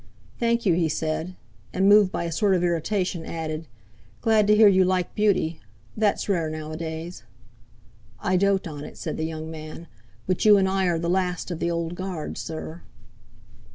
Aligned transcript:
"Thank 0.39 0.65
you," 0.65 0.73
he 0.73 0.89
said; 0.89 1.35
and 1.71 1.87
moved 1.87 2.11
by 2.11 2.23
a 2.23 2.31
sort 2.31 2.55
of 2.55 2.63
irritation, 2.63 3.23
added: 3.23 3.67
"Glad 4.21 4.47
to 4.47 4.55
hear 4.55 4.67
you 4.67 4.83
like 4.83 5.13
beauty; 5.13 5.59
that's 5.95 6.27
rare, 6.27 6.49
nowadays." 6.49 7.21
"I 8.19 8.35
dote 8.35 8.65
on 8.67 8.83
it," 8.83 8.97
said 8.97 9.15
the 9.15 9.25
young 9.25 9.51
man; 9.51 9.85
"but 10.25 10.43
you 10.43 10.57
and 10.57 10.67
I 10.67 10.85
are 10.87 10.97
the 10.97 11.07
last 11.07 11.51
of 11.51 11.59
the 11.59 11.69
old 11.69 11.93
guard, 11.93 12.35
sir." 12.39 12.81